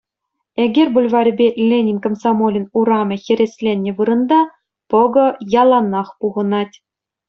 [0.63, 4.39] Эгер бульварӗпе Ленин Комсомолӗн урамӗ хӗресленнӗ вырӑнта
[4.89, 5.25] пӑкӑ
[5.61, 6.75] яланах пухӑнать.